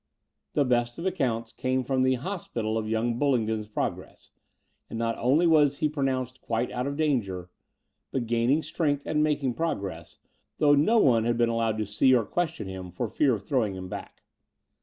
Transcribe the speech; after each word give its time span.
The 0.53 0.65
best 0.65 0.97
of 0.97 1.05
accounts 1.05 1.53
came 1.53 1.83
from 1.83 2.01
the 2.01 2.15
hospital" 2.15 2.75
of 2.75 2.89
young 2.89 3.19
BuUingdon's 3.19 3.67
progress: 3.67 4.31
and 4.89 4.97
not 4.97 5.15
only 5.19 5.45
was 5.45 5.77
he 5.77 5.87
pronotmced 5.87 6.41
quite 6.41 6.71
out 6.71 6.87
of 6.87 6.95
danger, 6.95 7.51
but 8.09 8.25
gaining 8.25 8.63
strength 8.63 9.03
and 9.05 9.21
making 9.21 9.53
progress, 9.53 10.17
though 10.57 10.73
no 10.73 10.97
one 10.97 11.25
had 11.25 11.37
been 11.37 11.49
allowed 11.49 11.77
to 11.77 11.85
see 11.85 12.15
or 12.15 12.25
question 12.25 12.67
him 12.67 12.89
for 12.91 13.07
fear 13.07 13.35
of 13.35 13.43
throwing 13.43 13.75
him 13.75 13.89
back. 13.89 14.23